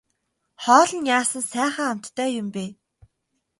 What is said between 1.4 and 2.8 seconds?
сайхан амттай вэ.